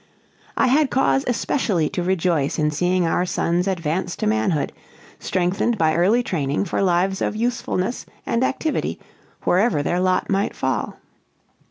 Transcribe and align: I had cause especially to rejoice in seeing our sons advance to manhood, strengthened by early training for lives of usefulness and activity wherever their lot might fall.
I 0.57 0.65
had 0.65 0.89
cause 0.89 1.23
especially 1.27 1.87
to 1.89 2.01
rejoice 2.01 2.57
in 2.57 2.71
seeing 2.71 3.05
our 3.05 3.23
sons 3.23 3.67
advance 3.67 4.15
to 4.15 4.25
manhood, 4.25 4.73
strengthened 5.19 5.77
by 5.77 5.95
early 5.95 6.23
training 6.23 6.65
for 6.65 6.81
lives 6.81 7.21
of 7.21 7.35
usefulness 7.35 8.07
and 8.25 8.43
activity 8.43 8.99
wherever 9.43 9.83
their 9.83 9.99
lot 9.99 10.27
might 10.27 10.55
fall. 10.55 10.97